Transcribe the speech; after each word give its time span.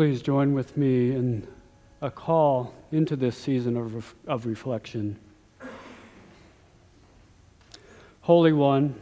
Please 0.00 0.22
join 0.22 0.54
with 0.54 0.78
me 0.78 1.12
in 1.14 1.46
a 2.00 2.10
call 2.10 2.72
into 2.90 3.16
this 3.16 3.36
season 3.36 3.76
of, 3.76 4.14
of 4.26 4.46
reflection. 4.46 5.18
Holy 8.22 8.54
One, 8.54 8.94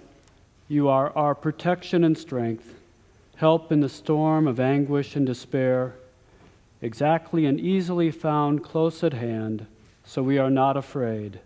you 0.66 0.88
are 0.88 1.16
our 1.16 1.36
protection 1.36 2.02
and 2.02 2.18
strength, 2.18 2.74
help 3.36 3.70
in 3.70 3.78
the 3.78 3.88
storm 3.88 4.48
of 4.48 4.58
anguish 4.58 5.14
and 5.14 5.24
despair, 5.24 5.94
exactly 6.82 7.46
and 7.46 7.60
easily 7.60 8.10
found 8.10 8.64
close 8.64 9.04
at 9.04 9.12
hand, 9.12 9.68
so 10.04 10.20
we 10.20 10.36
are 10.36 10.50
not 10.50 10.76
afraid. 10.76 11.38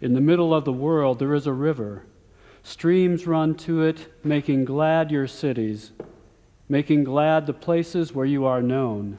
In 0.00 0.14
the 0.14 0.20
middle 0.20 0.54
of 0.54 0.64
the 0.64 0.72
world 0.72 1.18
there 1.18 1.34
is 1.34 1.46
a 1.46 1.52
river. 1.52 2.04
Streams 2.62 3.26
run 3.26 3.54
to 3.56 3.82
it, 3.82 4.06
making 4.22 4.64
glad 4.64 5.10
your 5.10 5.26
cities, 5.26 5.92
making 6.68 7.04
glad 7.04 7.46
the 7.46 7.52
places 7.52 8.14
where 8.14 8.26
you 8.26 8.44
are 8.44 8.62
known. 8.62 9.18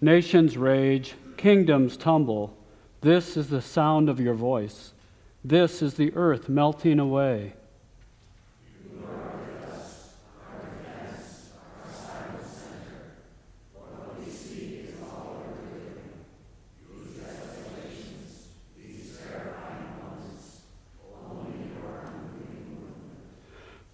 Nations 0.00 0.56
rage, 0.56 1.14
kingdoms 1.36 1.96
tumble. 1.96 2.56
This 3.00 3.36
is 3.36 3.48
the 3.48 3.62
sound 3.62 4.08
of 4.08 4.20
your 4.20 4.34
voice. 4.34 4.92
This 5.48 5.80
is 5.80 5.94
the 5.94 6.12
earth 6.16 6.48
melting 6.48 6.98
away. 6.98 7.52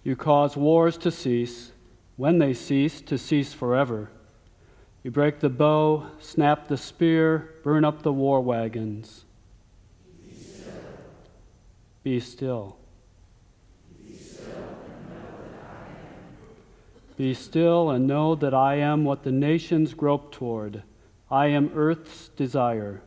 You 0.03 0.15
cause 0.15 0.57
wars 0.57 0.97
to 0.97 1.11
cease, 1.11 1.71
when 2.17 2.39
they 2.39 2.55
cease, 2.55 2.99
to 3.01 3.19
cease 3.19 3.53
forever. 3.53 4.09
You 5.03 5.11
break 5.11 5.39
the 5.39 5.49
bow, 5.49 6.07
snap 6.17 6.67
the 6.67 6.77
spear, 6.77 7.53
burn 7.63 7.85
up 7.85 8.01
the 8.01 8.11
war 8.11 8.41
wagons. 8.41 9.25
Be 12.03 12.19
still. 12.19 12.77
Be 17.15 17.33
still 17.33 17.89
and 17.91 18.05
know 18.07 18.35
that 18.35 18.53
I 18.53 18.75
am 18.75 19.05
what 19.05 19.23
the 19.23 19.31
nations 19.31 19.93
grope 19.93 20.31
toward. 20.31 20.83
I 21.31 21.47
am 21.47 21.71
earth's 21.73 22.27
desire. 22.29 23.01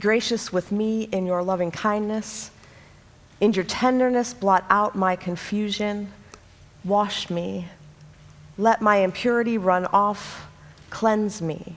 Gracious 0.00 0.52
with 0.52 0.72
me 0.72 1.04
in 1.12 1.26
your 1.26 1.42
loving 1.42 1.70
kindness. 1.70 2.50
In 3.40 3.52
your 3.52 3.64
tenderness, 3.64 4.34
blot 4.34 4.64
out 4.68 4.96
my 4.96 5.16
confusion. 5.16 6.12
Wash 6.84 7.30
me. 7.30 7.68
Let 8.58 8.82
my 8.82 8.96
impurity 8.96 9.58
run 9.58 9.86
off. 9.86 10.46
Cleanse 10.90 11.40
me. 11.40 11.76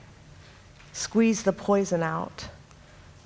Squeeze 0.92 1.42
the 1.42 1.52
poison 1.52 2.02
out. 2.02 2.48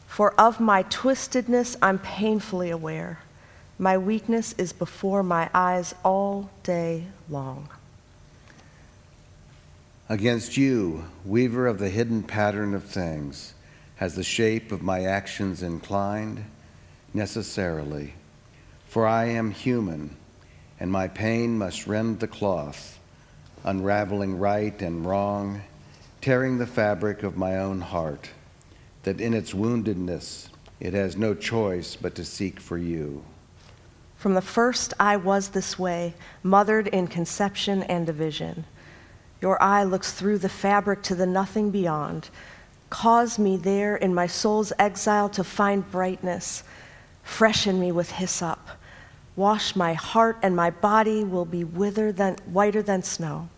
For 0.07 0.33
of 0.35 0.59
my 0.59 0.83
twistedness, 0.85 1.77
I'm 1.81 1.99
painfully 1.99 2.71
aware. 2.71 3.21
My 3.79 3.97
weakness 3.97 4.55
is 4.59 4.73
before 4.73 5.23
my 5.23 5.49
eyes 5.55 5.95
all 6.05 6.51
day 6.63 7.05
long. 7.29 7.69
Against 10.09 10.57
you, 10.57 11.05
weaver 11.25 11.67
of 11.67 11.79
the 11.79 11.91
hidden 11.91 12.23
pattern 12.23 12.75
of 12.75 12.85
things, 12.85 13.53
has 13.99 14.15
the 14.15 14.25
shape 14.25 14.73
of 14.73 14.83
my 14.83 15.05
actions 15.05 15.63
inclined? 15.63 16.45
Necessarily. 17.13 18.15
For 18.87 19.07
I 19.07 19.27
am 19.27 19.51
human, 19.51 20.17
and 20.81 20.91
my 20.91 21.09
pain 21.09 21.59
must 21.59 21.87
rend 21.87 22.21
the 22.21 22.29
cloth, 22.29 22.99
unraveling 23.65 24.39
right 24.39 24.81
and 24.81 25.05
wrong, 25.05 25.63
tearing 26.21 26.59
the 26.59 26.67
fabric 26.67 27.23
of 27.23 27.37
my 27.37 27.59
own 27.59 27.81
heart, 27.81 28.31
that 29.03 29.21
in 29.21 29.35
its 29.35 29.53
woundedness 29.53 30.49
it 30.81 30.95
has 30.95 31.17
no 31.17 31.35
choice 31.35 31.97
but 31.97 32.15
to 32.15 32.25
seek 32.25 32.61
for 32.61 32.79
you. 32.79 33.25
From 34.17 34.35
the 34.35 34.41
first 34.41 34.95
I 35.01 35.17
was 35.17 35.49
this 35.49 35.77
way, 35.79 36.15
mothered 36.43 36.87
in 36.89 37.09
conception 37.09 37.83
and 37.85 38.07
division. 38.07 38.65
Your 39.41 39.61
eye 39.63 39.85
looks 39.85 40.13
through 40.13 40.39
the 40.39 40.49
fabric 40.49 41.03
to 41.05 41.15
the 41.15 41.27
nothing 41.27 41.71
beyond. 41.71 42.31
Cause 42.91 43.39
me 43.39 43.57
there 43.57 43.97
in 43.97 44.15
my 44.15 44.27
soul's 44.27 44.73
exile 44.79 45.29
to 45.31 45.45
find 45.45 45.91
brightness. 45.91 46.65
Freshen 47.23 47.79
me 47.79 47.93
with 47.93 48.11
hyssop. 48.11 48.59
Wash 49.37 49.77
my 49.77 49.93
heart, 49.93 50.39
and 50.43 50.57
my 50.57 50.71
body 50.71 51.23
will 51.23 51.45
be 51.45 51.63
than, 51.63 52.37
whiter 52.47 52.83
than 52.83 53.03
snow. 53.03 53.49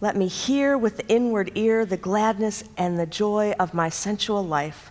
Let 0.00 0.16
me 0.16 0.26
hear 0.26 0.78
with 0.78 0.96
the 0.96 1.06
inward 1.08 1.52
ear 1.54 1.84
the 1.84 1.96
gladness 1.96 2.64
and 2.76 2.98
the 2.98 3.06
joy 3.06 3.54
of 3.60 3.74
my 3.74 3.88
sensual 3.88 4.44
life, 4.44 4.90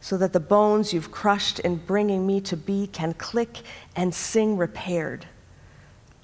so 0.00 0.16
that 0.16 0.32
the 0.32 0.40
bones 0.40 0.92
you've 0.92 1.12
crushed 1.12 1.60
in 1.60 1.76
bringing 1.76 2.26
me 2.26 2.40
to 2.42 2.56
be 2.56 2.88
can 2.88 3.14
click 3.14 3.58
and 3.94 4.14
sing 4.14 4.56
repaired. 4.56 5.26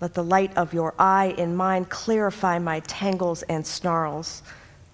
Let 0.00 0.14
the 0.14 0.24
light 0.24 0.56
of 0.56 0.74
your 0.74 0.94
eye 0.98 1.34
in 1.38 1.56
mine 1.56 1.84
clarify 1.84 2.58
my 2.58 2.80
tangles 2.80 3.42
and 3.44 3.66
snarls, 3.66 4.42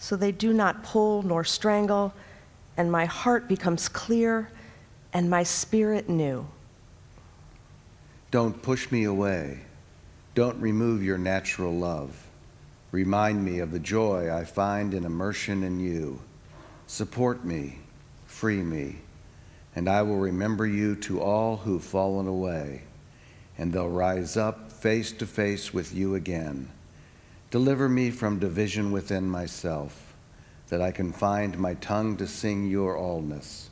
so 0.04 0.16
they 0.16 0.32
do 0.32 0.52
not 0.52 0.84
pull 0.84 1.22
nor 1.22 1.42
strangle, 1.42 2.12
and 2.76 2.92
my 2.92 3.06
heart 3.06 3.48
becomes 3.48 3.88
clear 3.88 4.50
and 5.14 5.30
my 5.30 5.42
spirit 5.42 6.10
new. 6.10 6.46
Don't 8.30 8.60
push 8.60 8.92
me 8.92 9.04
away. 9.04 9.60
Don't 10.34 10.60
remove 10.60 11.02
your 11.02 11.16
natural 11.16 11.72
love. 11.72 12.26
Remind 12.92 13.42
me 13.46 13.60
of 13.60 13.70
the 13.70 13.78
joy 13.78 14.30
I 14.30 14.44
find 14.44 14.92
in 14.92 15.06
immersion 15.06 15.62
in 15.62 15.80
you. 15.80 16.20
Support 16.86 17.46
me, 17.46 17.78
free 18.26 18.62
me, 18.62 18.96
and 19.74 19.88
I 19.88 20.02
will 20.02 20.18
remember 20.18 20.66
you 20.66 20.96
to 20.96 21.22
all 21.22 21.56
who've 21.56 21.82
fallen 21.82 22.26
away, 22.26 22.82
and 23.56 23.72
they'll 23.72 23.88
rise 23.88 24.36
up 24.36 24.70
face 24.70 25.12
to 25.12 25.26
face 25.26 25.72
with 25.72 25.94
you 25.94 26.14
again. 26.14 26.73
Deliver 27.54 27.88
me 27.88 28.10
from 28.10 28.40
division 28.40 28.90
within 28.90 29.28
myself, 29.28 30.16
that 30.70 30.82
I 30.82 30.90
can 30.90 31.12
find 31.12 31.56
my 31.56 31.74
tongue 31.74 32.16
to 32.16 32.26
sing 32.26 32.68
your 32.68 32.96
allness. 32.96 33.68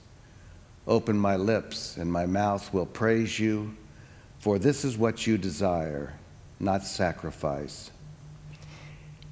Open 0.87 1.19
my 1.19 1.35
lips, 1.35 1.97
and 1.97 2.13
my 2.13 2.25
mouth 2.25 2.73
will 2.73 2.87
praise 2.87 3.41
you, 3.41 3.77
for 4.39 4.61
this 4.61 4.85
is 4.85 4.97
what 4.97 5.27
you 5.27 5.37
desire, 5.37 6.15
not 6.61 6.85
sacrifice. 6.85 7.91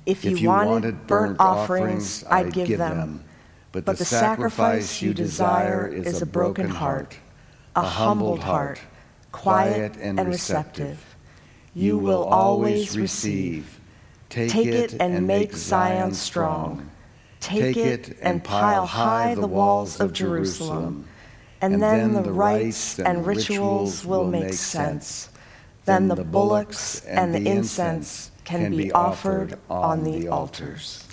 If 0.04 0.24
you, 0.24 0.32
If 0.32 0.40
you 0.40 0.48
wanted, 0.48 0.68
wanted 0.68 1.06
burnt, 1.06 1.38
burnt 1.38 1.40
offerings, 1.40 2.24
offerings, 2.24 2.46
I'd 2.48 2.52
give, 2.52 2.76
them. 2.76 3.22
But, 3.70 3.84
But 3.84 3.98
the 3.98 4.04
sacrifice 4.04 5.00
you 5.00 5.14
desire 5.14 5.86
is 5.86 6.22
a 6.22 6.26
broken 6.26 6.68
heart, 6.68 7.16
a 7.76 7.82
humbled 7.82 8.40
heart, 8.40 8.80
quiet 9.30 9.94
and 10.00 10.18
receptive. 10.26 11.14
You 11.72 11.98
will 11.98 12.24
always 12.24 12.98
receive. 12.98 13.79
Take, 14.30 14.50
Take 14.50 14.66
it 14.68 14.94
and 15.00 15.26
make 15.26 15.52
Zion 15.52 16.14
strong. 16.14 16.88
Take 17.40 17.76
it 17.76 18.16
and 18.22 18.42
pile 18.44 18.86
high 18.86 19.34
the 19.34 19.46
walls 19.46 20.00
of 20.00 20.12
Jerusalem. 20.12 21.06
And 21.60 21.82
then 21.82 22.14
the 22.14 22.32
rites 22.32 23.00
and 23.00 23.26
rituals 23.26 24.06
will 24.06 24.24
make 24.24 24.52
sense. 24.52 25.30
Then 25.84 26.08
the 26.08 26.24
bullocks 26.24 27.04
and 27.06 27.34
the 27.34 27.44
incense 27.44 28.30
can 28.44 28.76
be 28.76 28.92
offered 28.92 29.58
on 29.68 30.04
the 30.04 30.28
altars. 30.28 31.09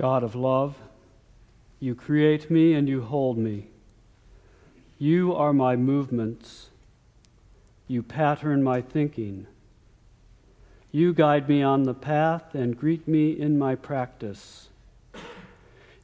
God 0.00 0.22
of 0.22 0.34
love, 0.34 0.76
you 1.78 1.94
create 1.94 2.50
me 2.50 2.72
and 2.72 2.88
you 2.88 3.02
hold 3.02 3.36
me. 3.36 3.66
You 4.98 5.34
are 5.34 5.52
my 5.52 5.76
movements. 5.76 6.70
You 7.86 8.02
pattern 8.02 8.62
my 8.62 8.80
thinking. 8.80 9.46
You 10.90 11.12
guide 11.12 11.50
me 11.50 11.62
on 11.62 11.82
the 11.82 11.92
path 11.92 12.54
and 12.54 12.78
greet 12.78 13.06
me 13.06 13.32
in 13.32 13.58
my 13.58 13.74
practice. 13.74 14.70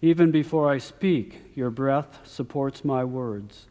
Even 0.02 0.30
before 0.30 0.70
I 0.70 0.76
speak, 0.76 1.52
your 1.54 1.70
breath 1.70 2.20
supports 2.22 2.84
my 2.84 3.02
words. 3.02 3.64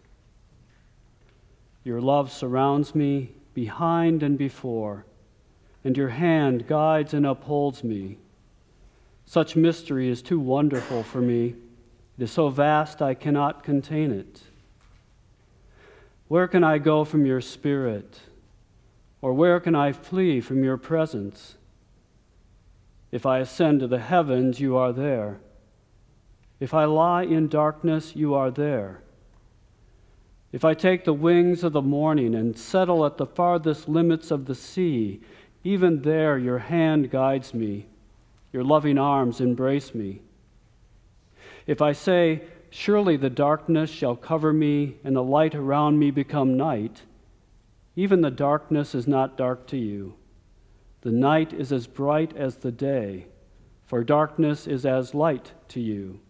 Your 1.83 2.01
love 2.01 2.31
surrounds 2.31 2.95
me 2.95 3.29
behind 3.53 4.23
and 4.23 4.39
before, 4.39 5.05
and 5.83 5.95
your 5.95 6.09
hand 6.09 6.65
guides 6.67 7.13
and 7.13 7.27
upholds 7.27 7.83
me. 7.83 8.17
Such 9.25 9.55
mystery 9.55 10.07
is 10.09 10.21
too 10.21 10.39
wonderful 10.39 11.03
for 11.03 11.19
me. 11.19 11.55
It 12.17 12.23
is 12.23 12.31
so 12.31 12.49
vast 12.49 13.01
I 13.01 13.13
cannot 13.13 13.63
contain 13.63 14.11
it. 14.11 14.43
Where 16.27 16.47
can 16.47 16.63
I 16.63 16.77
go 16.77 17.03
from 17.03 17.25
your 17.25 17.41
spirit? 17.41 18.19
Or 19.21 19.33
where 19.33 19.59
can 19.59 19.75
I 19.75 19.91
flee 19.91 20.41
from 20.41 20.63
your 20.63 20.77
presence? 20.77 21.55
If 23.11 23.25
I 23.25 23.39
ascend 23.39 23.79
to 23.79 23.88
the 23.88 23.99
heavens, 23.99 24.59
you 24.59 24.75
are 24.75 24.93
there. 24.93 25.39
If 26.59 26.73
I 26.73 26.85
lie 26.85 27.23
in 27.23 27.47
darkness, 27.47 28.15
you 28.15 28.33
are 28.33 28.51
there. 28.51 29.01
If 30.51 30.63
I 30.63 30.73
take 30.73 31.03
the 31.03 31.13
wings 31.13 31.63
of 31.63 31.73
the 31.73 31.81
morning 31.81 32.33
and 32.33 32.57
settle 32.57 33.05
at 33.05 33.17
the 33.17 33.25
farthest 33.25 33.89
limits 33.89 34.31
of 34.31 34.45
the 34.45 34.55
sea, 34.55 35.19
even 35.63 36.03
there 36.03 36.38
your 36.38 36.59
hand 36.59 37.11
guides 37.11 37.53
me, 37.53 37.88
your 38.56 38.63
loving 38.63 38.98
arms 38.98 39.41
embrace 39.41 39.94
me. 39.94 40.22
If 41.68 41.82
I 41.82 41.91
say, 41.91 42.44
Surely 42.70 43.18
the 43.18 43.30
darkness 43.30 43.89
shall 43.89 44.15
cover 44.15 44.54
me, 44.54 44.96
and 45.04 45.13
the 45.13 45.22
light 45.22 45.54
around 45.54 46.00
me 46.00 46.10
become 46.10 46.56
night, 46.56 47.02
even 47.98 48.22
the 48.22 48.32
darkness 48.32 48.96
is 48.96 49.10
not 49.10 49.36
dark 49.36 49.68
to 49.68 49.78
you. 49.78 50.13
The 51.02 51.12
night 51.12 51.52
is 51.52 51.74
as 51.74 51.86
bright 51.86 52.34
as 52.38 52.56
the 52.56 52.72
day, 52.72 53.26
for 53.84 54.06
darkness 54.06 54.68
is 54.68 54.86
as 54.86 55.13
light 55.13 55.52
to 55.68 55.82
you. 55.82 56.22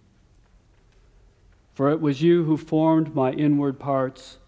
For 1.76 1.92
it 1.92 2.02
was 2.02 2.24
you 2.24 2.46
who 2.46 2.58
formed 2.58 3.14
my 3.14 3.34
inward 3.34 3.80
parts. 3.80 4.40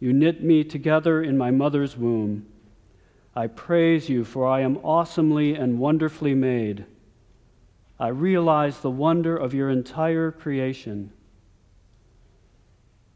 You 0.00 0.14
knit 0.14 0.42
me 0.42 0.64
together 0.64 1.22
in 1.22 1.36
my 1.36 1.50
mother's 1.50 1.94
womb. 1.94 2.46
I 3.36 3.48
praise 3.48 4.08
you, 4.08 4.24
for 4.24 4.46
I 4.46 4.62
am 4.62 4.78
awesomely 4.78 5.54
and 5.54 5.78
wonderfully 5.78 6.34
made. 6.34 6.86
I 8.00 8.08
realize 8.08 8.78
the 8.78 8.90
wonder 8.90 9.36
of 9.36 9.54
your 9.54 9.70
entire 9.70 10.30
creation. 10.30 11.12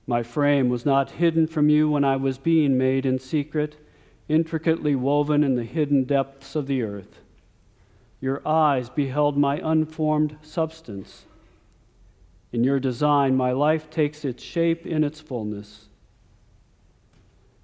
My 0.06 0.22
frame 0.22 0.68
was 0.68 0.84
not 0.84 1.12
hidden 1.12 1.46
from 1.46 1.68
you 1.68 1.88
when 1.88 2.04
I 2.04 2.16
was 2.16 2.38
being 2.38 2.76
made 2.76 3.06
in 3.06 3.20
secret, 3.20 3.76
intricately 4.28 4.96
woven 4.96 5.44
in 5.44 5.54
the 5.54 5.64
hidden 5.64 6.04
depths 6.04 6.56
of 6.56 6.66
the 6.66 6.82
earth. 6.82 7.20
Your 8.20 8.46
eyes 8.46 8.88
beheld 8.88 9.36
my 9.36 9.60
unformed 9.62 10.36
substance. 10.42 11.26
In 12.52 12.64
your 12.64 12.80
design, 12.80 13.36
my 13.36 13.52
life 13.52 13.88
takes 13.88 14.24
its 14.24 14.42
shape 14.42 14.84
in 14.84 15.04
its 15.04 15.20
fullness. 15.20 15.88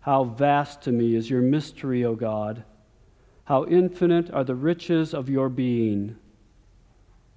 How 0.00 0.24
vast 0.24 0.82
to 0.82 0.92
me 0.92 1.16
is 1.16 1.28
your 1.28 1.42
mystery, 1.42 2.04
O 2.04 2.14
God! 2.14 2.64
How 3.44 3.66
infinite 3.66 4.30
are 4.30 4.44
the 4.44 4.54
riches 4.54 5.12
of 5.12 5.28
your 5.28 5.48
being! 5.48 6.16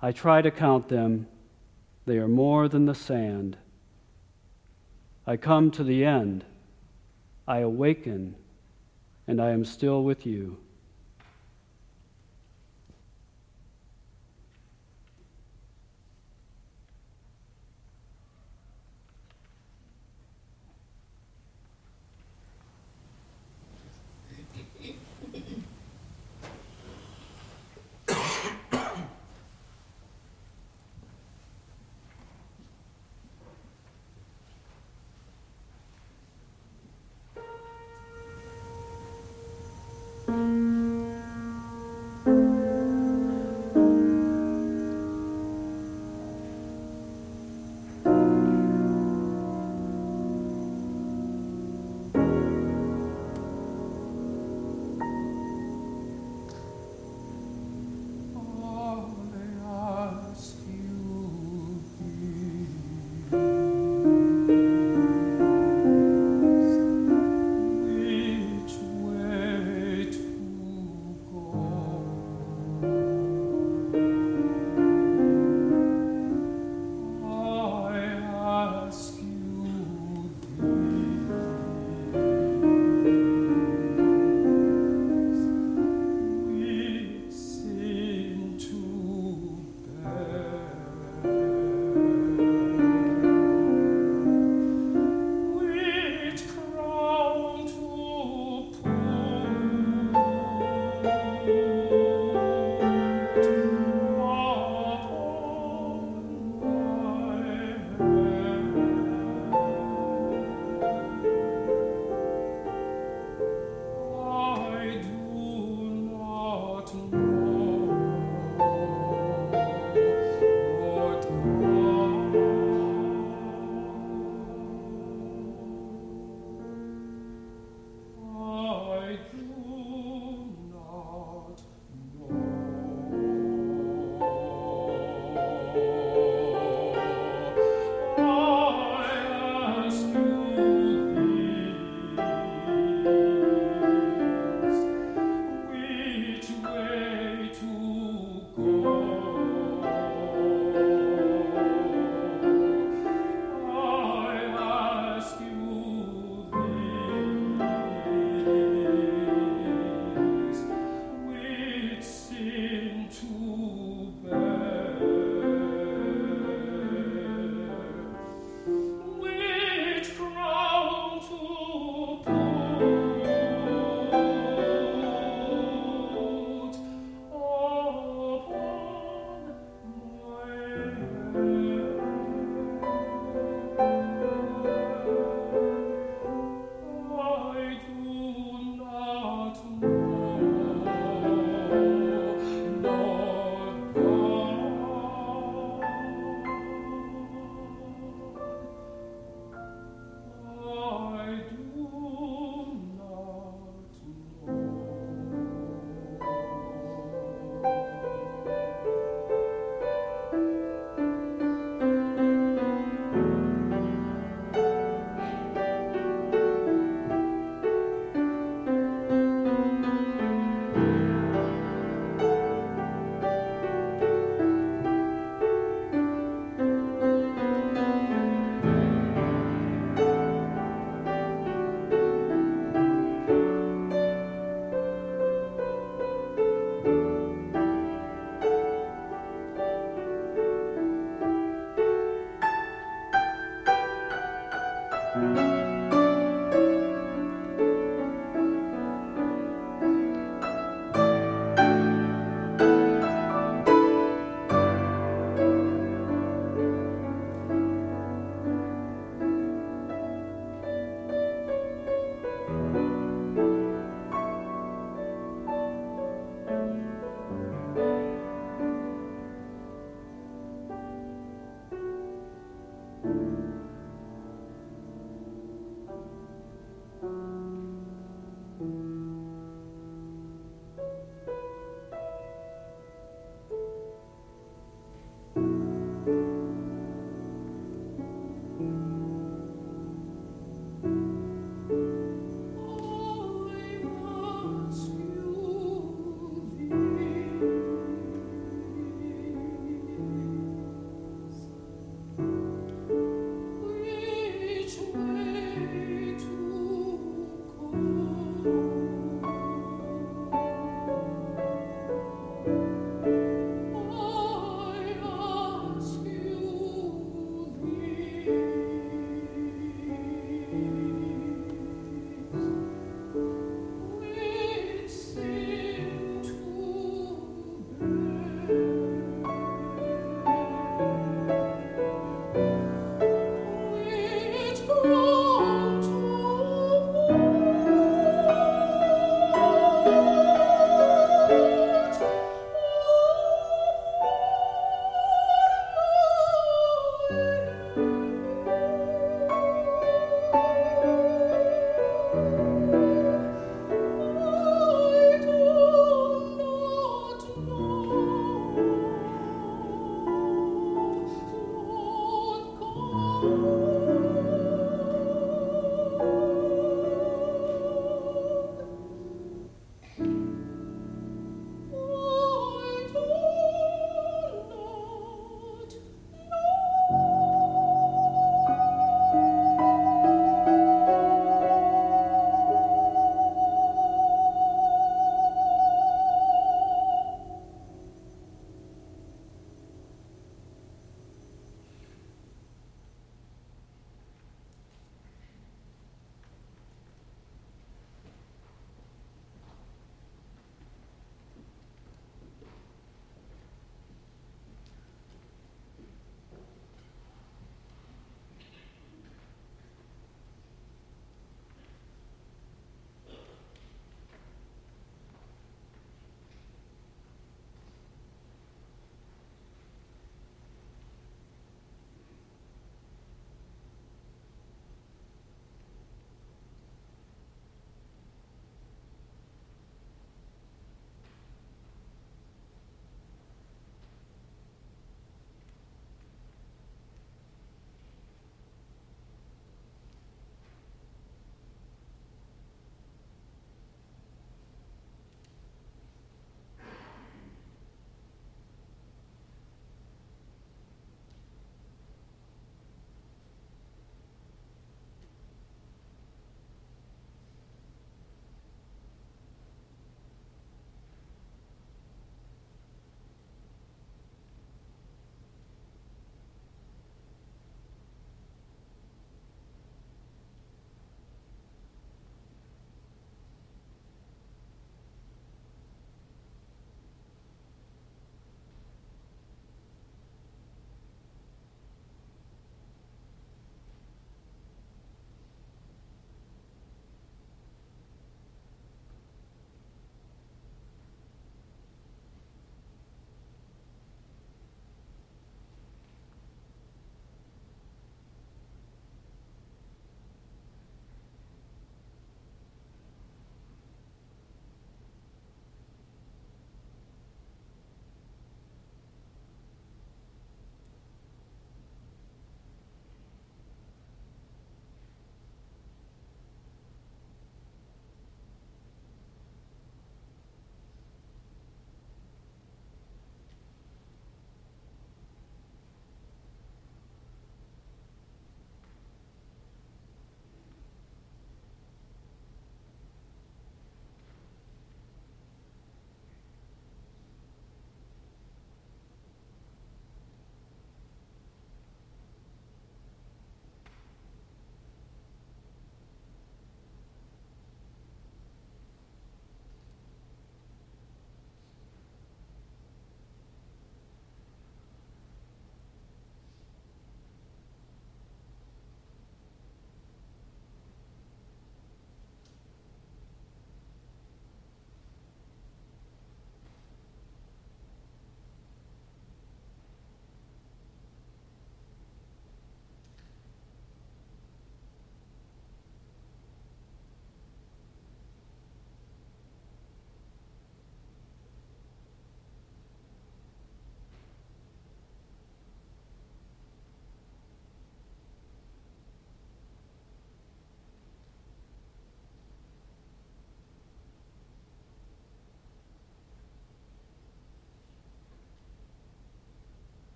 I 0.00 0.12
try 0.12 0.42
to 0.42 0.50
count 0.50 0.88
them, 0.88 1.26
they 2.06 2.18
are 2.18 2.28
more 2.28 2.68
than 2.68 2.86
the 2.86 2.94
sand. 2.94 3.56
I 5.26 5.36
come 5.36 5.70
to 5.72 5.84
the 5.84 6.04
end, 6.04 6.44
I 7.46 7.58
awaken, 7.58 8.36
and 9.26 9.40
I 9.42 9.50
am 9.50 9.64
still 9.64 10.04
with 10.04 10.24
you. 10.24 10.58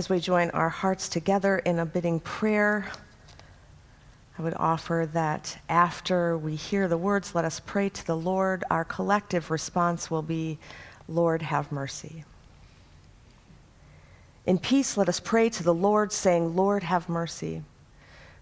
As 0.00 0.08
we 0.08 0.18
join 0.18 0.48
our 0.52 0.70
hearts 0.70 1.10
together 1.10 1.58
in 1.58 1.78
a 1.78 1.84
bidding 1.84 2.20
prayer, 2.20 2.90
I 4.38 4.40
would 4.40 4.54
offer 4.56 5.06
that 5.12 5.58
after 5.68 6.38
we 6.38 6.56
hear 6.56 6.88
the 6.88 6.96
words, 6.96 7.34
let 7.34 7.44
us 7.44 7.60
pray 7.60 7.90
to 7.90 8.06
the 8.06 8.16
Lord, 8.16 8.64
our 8.70 8.82
collective 8.82 9.50
response 9.50 10.10
will 10.10 10.22
be, 10.22 10.58
Lord, 11.06 11.42
have 11.42 11.70
mercy. 11.70 12.24
In 14.46 14.56
peace, 14.58 14.96
let 14.96 15.10
us 15.10 15.20
pray 15.20 15.50
to 15.50 15.62
the 15.62 15.74
Lord, 15.74 16.12
saying, 16.12 16.56
Lord, 16.56 16.82
have 16.82 17.10
mercy. 17.10 17.62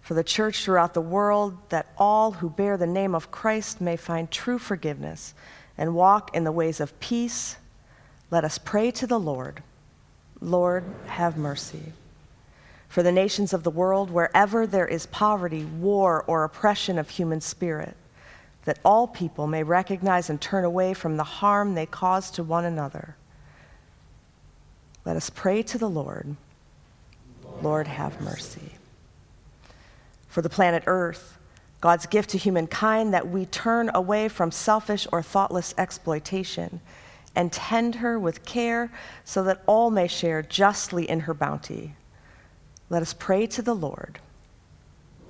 For 0.01 0.15
the 0.15 0.23
church 0.23 0.63
throughout 0.63 0.95
the 0.95 1.01
world, 1.01 1.59
that 1.71 1.93
all 1.99 2.31
who 2.31 2.51
bear 2.51 2.77
the 2.77 2.87
name 2.87 3.17
of 3.17 3.33
Christ 3.33 3.81
may 3.81 3.97
find 3.97 4.31
true 4.31 4.61
forgiveness 4.61 5.35
and 5.77 5.97
walk 5.97 6.37
in 6.37 6.45
the 6.45 6.53
ways 6.53 6.79
of 6.79 7.01
peace, 7.01 7.57
let 8.31 8.45
us 8.45 8.59
pray 8.59 8.93
to 8.93 9.09
the 9.09 9.19
Lord. 9.19 9.65
Lord, 10.41 10.85
have 11.07 11.37
mercy. 11.37 11.93
For 12.89 13.03
the 13.03 13.13
nations 13.13 13.53
of 13.53 13.65
the 13.65 13.71
world, 13.71 14.11
wherever 14.11 14.67
there 14.67 14.87
is 14.87 15.07
poverty, 15.07 15.65
war, 15.65 16.25
or 16.27 16.45
oppression 16.45 16.99
of 16.99 17.11
human 17.11 17.41
spirit, 17.41 17.97
that 18.65 18.79
all 18.85 19.07
people 19.07 19.47
may 19.47 19.63
recognize 19.63 20.31
and 20.31 20.41
turn 20.41 20.65
away 20.65 20.95
from 20.95 21.17
the 21.17 21.25
harm 21.25 21.75
they 21.75 21.87
cause 21.87 22.31
to 22.33 22.43
one 22.43 22.65
another. 22.65 23.17
Let 25.05 25.17
us 25.17 25.31
pray 25.31 25.63
to 25.65 25.79
the 25.79 25.89
Lord. 25.89 26.37
Lord, 27.63 27.87
have 27.87 28.21
mercy. 28.21 28.75
For 30.29 30.43
the 30.43 30.51
planet 30.51 30.85
Earth, 30.87 31.39
God's 31.81 32.07
gift 32.07 32.31
to 32.31 32.39
humankind, 32.39 33.15
that 33.15 33.29
we 33.29 33.47
turn 33.47 33.91
away 33.95 34.29
from 34.29 34.51
selfish 34.51 35.07
or 35.13 35.23
thoughtless 35.23 35.75
exploitation 35.79 36.81
and 37.39 37.53
tend 37.53 37.95
her 37.95 38.19
with 38.19 38.45
care 38.45 38.91
so 39.23 39.45
that 39.45 39.63
all 39.65 39.93
may 39.93 40.09
share 40.09 40.43
justly 40.43 41.09
in 41.09 41.21
her 41.21 41.33
bounty. 41.33 41.95
Let 42.91 43.01
us 43.01 43.15
pray 43.17 43.47
to 43.47 43.63
the 43.63 43.77
Lord. 43.77 44.19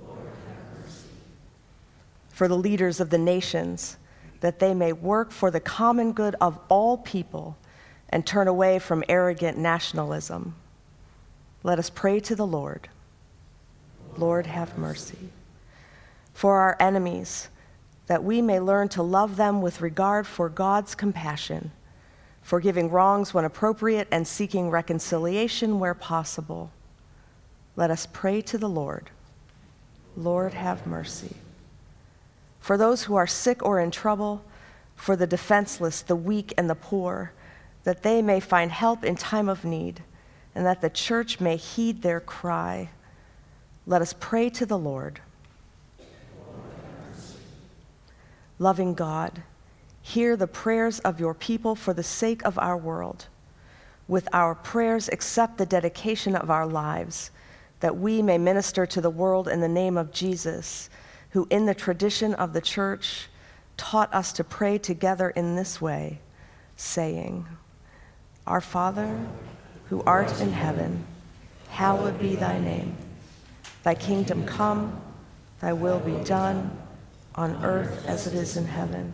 Lord 0.01 0.17
have 0.17 0.83
mercy. 0.83 1.07
for 2.29 2.47
the 2.47 2.57
leaders 2.57 2.99
of 2.99 3.11
the 3.11 3.19
nations, 3.19 3.97
that 4.39 4.57
they 4.57 4.73
may 4.73 4.91
work 4.91 5.29
for 5.29 5.51
the 5.51 5.59
common 5.59 6.11
good 6.11 6.35
of 6.41 6.57
all 6.67 6.97
people 6.97 7.55
and 8.09 8.25
turn 8.25 8.47
away 8.47 8.79
from 8.79 9.03
arrogant 9.07 9.59
nationalism. 9.59 10.55
Let 11.61 11.77
us 11.77 11.91
pray 11.91 12.19
to 12.21 12.35
the 12.35 12.47
Lord. 12.47 12.89
Lord, 14.17 14.47
have 14.47 14.79
mercy. 14.79 15.29
For 16.33 16.57
our 16.57 16.75
enemies, 16.79 17.49
that 18.07 18.23
we 18.23 18.41
may 18.41 18.59
learn 18.59 18.89
to 18.89 19.03
love 19.03 19.35
them 19.35 19.61
with 19.61 19.79
regard 19.79 20.25
for 20.25 20.49
God's 20.49 20.95
compassion, 20.95 21.71
forgiving 22.49 22.89
wrongs 22.89 23.31
when 23.31 23.45
appropriate 23.45 24.07
and 24.09 24.27
seeking 24.27 24.71
reconciliation 24.71 25.77
where 25.77 25.93
possible 25.93 26.71
let 27.75 27.91
us 27.91 28.07
pray 28.11 28.41
to 28.41 28.57
the 28.57 28.67
Lord. 28.67 29.11
Lord, 30.17 30.55
have 30.55 30.87
mercy. 30.87 31.35
For 32.59 32.75
those 32.75 33.03
who 33.03 33.15
are 33.15 33.27
sick 33.27 33.63
or 33.63 33.79
in 33.79 33.91
trouble, 33.91 34.43
for 34.95 35.15
the 35.15 35.27
defenseless, 35.27 36.01
the 36.01 36.15
weak, 36.15 36.51
and 36.57 36.67
the 36.67 36.73
poor, 36.73 37.33
that 37.83 38.01
they 38.01 38.19
may 38.23 38.39
find 38.39 38.71
help 38.71 39.05
in 39.05 39.15
time 39.15 39.47
of 39.47 39.63
need, 39.63 40.01
and 40.55 40.65
that 40.65 40.81
the 40.81 40.89
church 40.89 41.39
may 41.39 41.55
heed 41.55 42.01
their 42.01 42.19
cry. 42.19 42.89
Let 43.85 44.01
us 44.01 44.15
pray 44.19 44.49
to 44.49 44.65
the 44.65 44.77
Lord. 44.77 45.21
Loving 48.57 48.95
God, 48.95 49.43
hear 50.09 50.35
the 50.35 50.47
prayers 50.47 50.99
of 51.01 51.19
your 51.19 51.35
people 51.35 51.75
for 51.75 51.93
the 51.93 52.03
sake 52.03 52.43
of 52.43 52.57
our 52.57 52.75
world. 52.75 53.27
With 54.07 54.27
our 54.33 54.55
prayers, 54.55 55.07
accept 55.07 55.59
the 55.59 55.67
dedication 55.67 56.35
of 56.35 56.49
our 56.49 56.65
lives 56.65 57.29
that 57.79 57.95
we 57.95 58.23
may 58.23 58.39
minister 58.39 58.87
to 58.87 59.01
the 59.01 59.09
world 59.11 59.47
in 59.47 59.61
the 59.61 59.67
name 59.67 59.97
of 59.97 60.11
Jesus, 60.11 60.89
who, 61.29 61.47
in 61.51 61.67
the 61.67 61.75
tradition 61.75 62.33
of 62.33 62.53
the 62.53 62.59
church, 62.59 63.27
taught 63.77 64.11
us 64.11 64.33
to 64.33 64.43
pray 64.43 64.79
together 64.79 65.29
in 65.29 65.55
this 65.55 65.79
way, 65.79 66.19
saying, 66.75 67.45
Our 68.47 68.61
Father, 68.61 69.15
who 69.89 70.01
art 70.07 70.41
in 70.41 70.51
heaven, 70.51 71.05
hallowed 71.69 72.19
be 72.19 72.35
thy 72.35 72.59
name. 72.59 72.97
Thy 73.83 73.93
kingdom 73.93 74.43
come, 74.45 74.99
thy 75.61 75.71
will 75.71 75.99
be 75.99 76.21
done, 76.23 76.75
on 77.35 77.63
earth 77.63 78.05
as 78.07 78.25
it 78.25 78.33
is 78.33 78.57
in 78.57 78.65
heaven. 78.65 79.13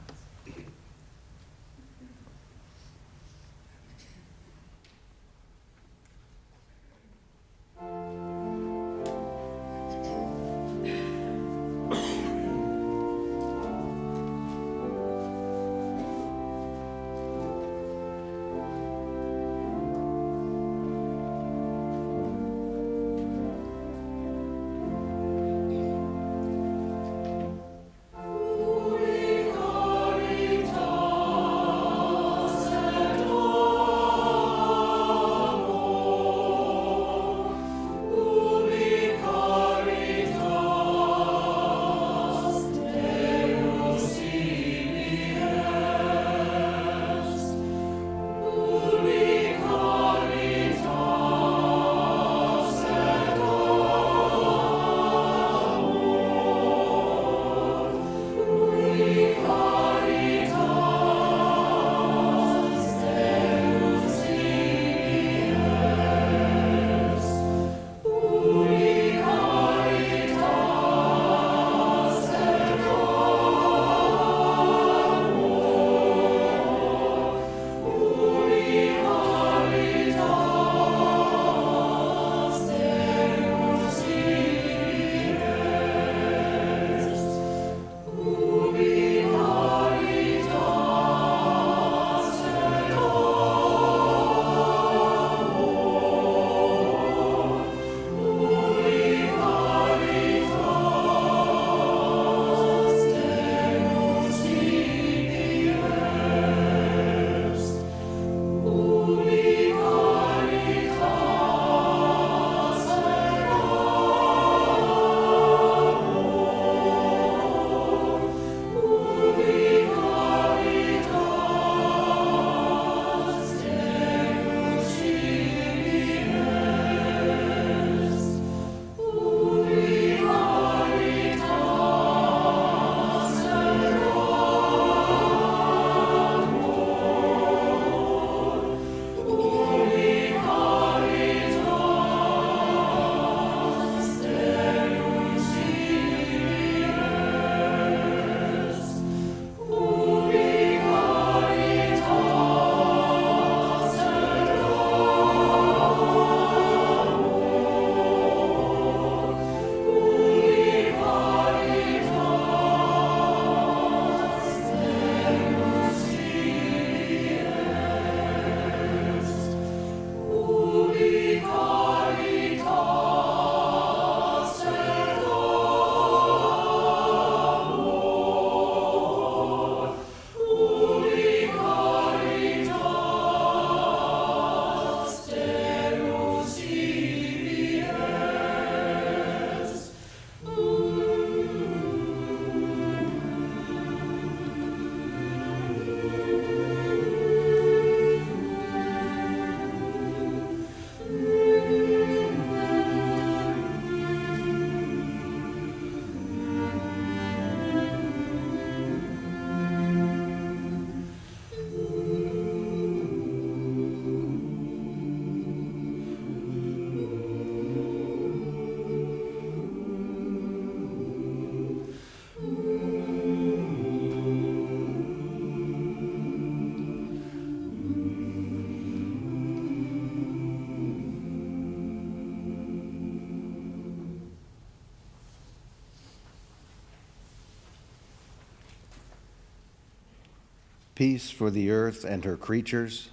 Peace 241.01 241.31
for 241.31 241.49
the 241.49 241.71
earth 241.71 242.03
and 242.03 242.23
her 242.25 242.37
creatures, 242.37 243.09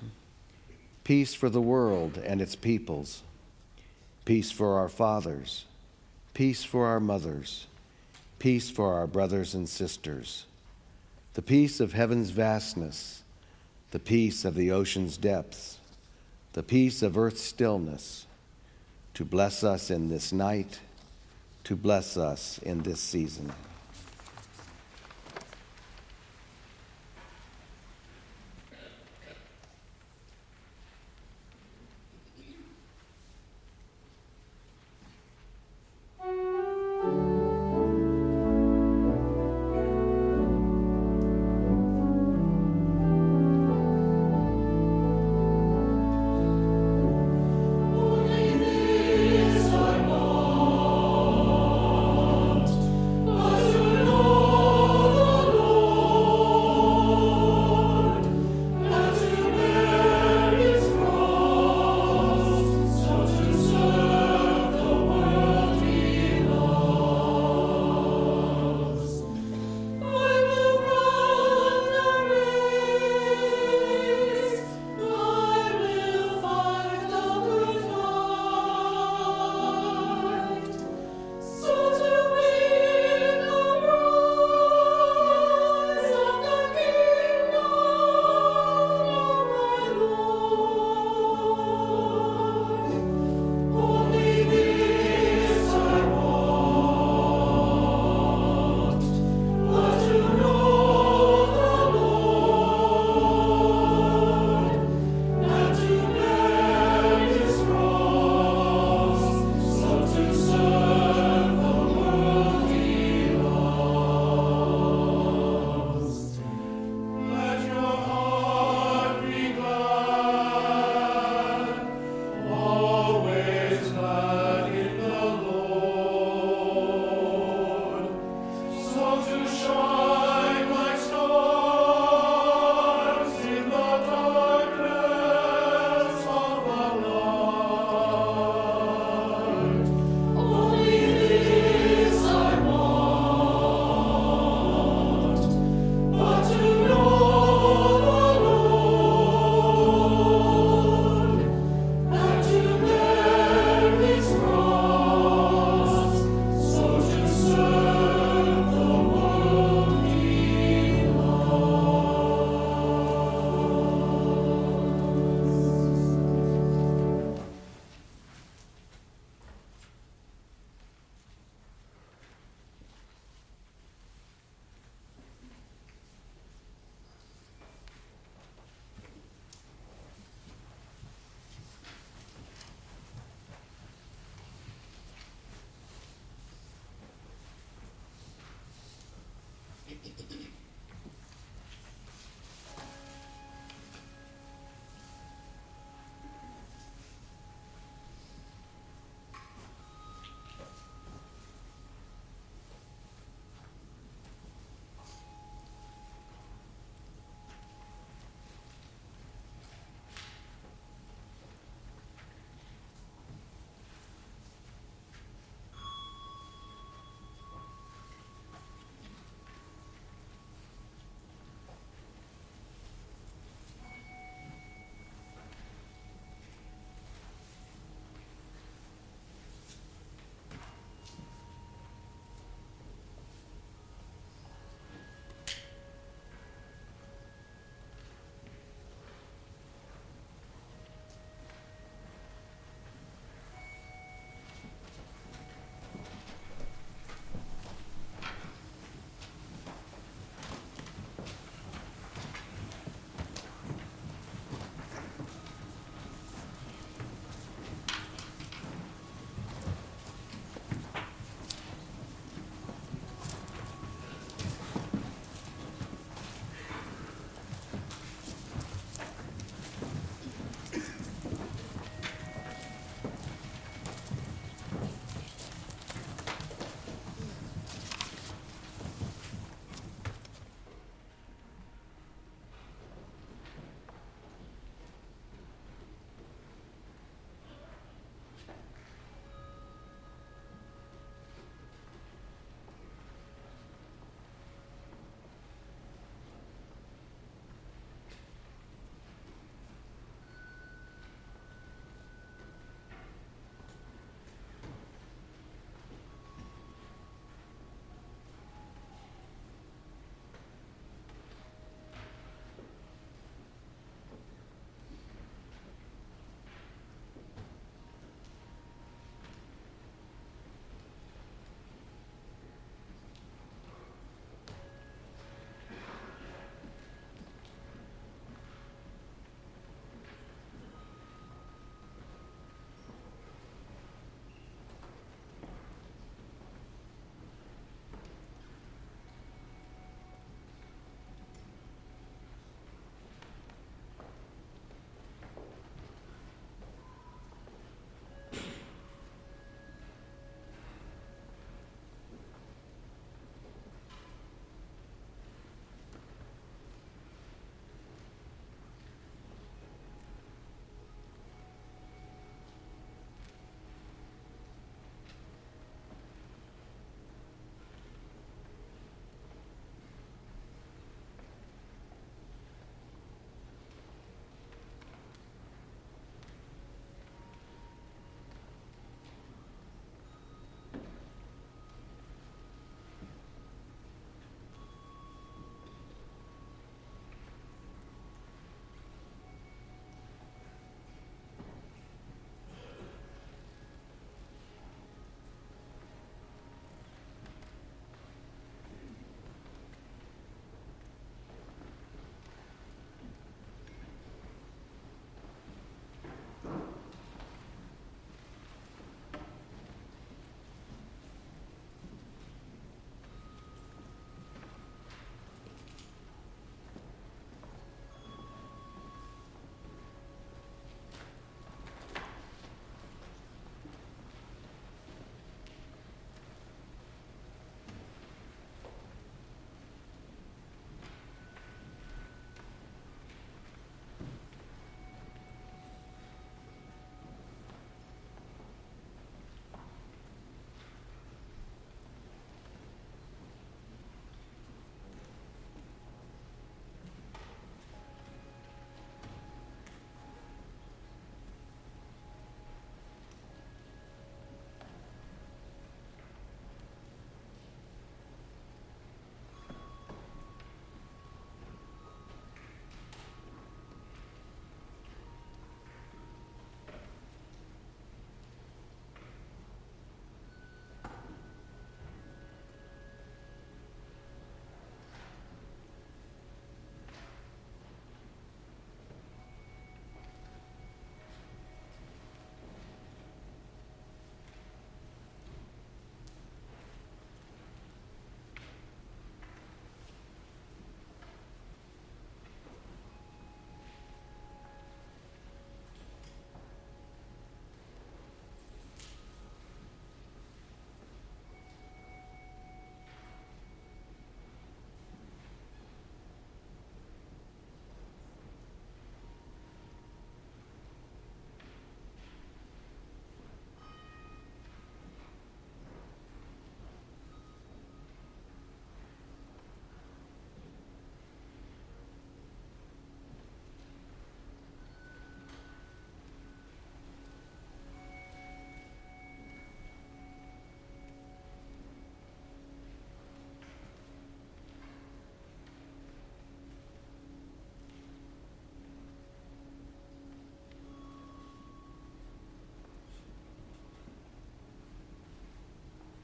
peace 1.05 1.33
for 1.33 1.49
the 1.49 1.59
world 1.59 2.19
and 2.19 2.43
its 2.43 2.55
peoples, 2.55 3.23
peace 4.27 4.51
for 4.51 4.79
our 4.79 4.91
fathers, 4.91 5.65
peace 6.35 6.63
for 6.63 6.85
our 6.85 7.01
mothers, 7.01 7.67
peace 8.39 8.69
for 8.69 8.93
our 8.93 9.07
brothers 9.07 9.55
and 9.55 9.67
sisters, 9.67 10.45
the 11.33 11.41
peace 11.41 11.81
of 11.81 11.95
heaven's 11.95 12.29
vastness, 12.29 13.23
the 13.91 13.99
peace 13.99 14.45
of 14.45 14.55
the 14.55 14.71
ocean's 14.71 15.17
depths, 15.17 15.79
the 16.53 16.63
peace 16.63 17.01
of 17.01 17.17
earth's 17.17 17.41
stillness, 17.41 18.27
to 19.15 19.25
bless 19.25 19.65
us 19.65 19.91
in 19.91 20.11
this 20.11 20.31
night, 20.31 20.81
to 21.65 21.75
bless 21.75 22.19
us 22.19 22.59
in 22.59 22.83
this 22.83 23.01
season. 23.01 23.51